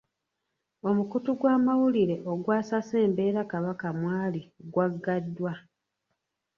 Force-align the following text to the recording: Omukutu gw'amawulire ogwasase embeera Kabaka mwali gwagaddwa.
Omukutu 0.89 1.29
gw'amawulire 1.39 2.15
ogwasase 2.31 2.95
embeera 3.05 3.41
Kabaka 3.51 3.87
mwali 3.99 4.41
gwagaddwa. 4.71 5.53